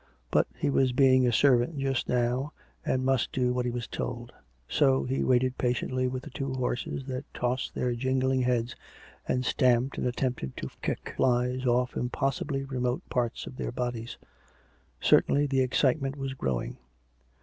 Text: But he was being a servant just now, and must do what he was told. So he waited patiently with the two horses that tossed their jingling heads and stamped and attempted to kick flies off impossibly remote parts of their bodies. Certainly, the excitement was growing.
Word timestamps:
But 0.31 0.47
he 0.57 0.71
was 0.71 0.93
being 0.93 1.27
a 1.27 1.31
servant 1.31 1.77
just 1.77 2.09
now, 2.09 2.53
and 2.83 3.05
must 3.05 3.31
do 3.31 3.53
what 3.53 3.65
he 3.65 3.71
was 3.71 3.85
told. 3.87 4.33
So 4.67 5.03
he 5.03 5.23
waited 5.23 5.59
patiently 5.59 6.07
with 6.07 6.23
the 6.23 6.31
two 6.31 6.55
horses 6.55 7.05
that 7.05 7.31
tossed 7.35 7.75
their 7.75 7.93
jingling 7.93 8.41
heads 8.41 8.75
and 9.27 9.45
stamped 9.45 9.99
and 9.99 10.07
attempted 10.07 10.57
to 10.57 10.71
kick 10.81 11.13
flies 11.17 11.67
off 11.67 11.95
impossibly 11.95 12.63
remote 12.63 13.07
parts 13.11 13.45
of 13.45 13.57
their 13.57 13.71
bodies. 13.71 14.17
Certainly, 14.99 15.45
the 15.45 15.61
excitement 15.61 16.15
was 16.15 16.33
growing. 16.33 16.79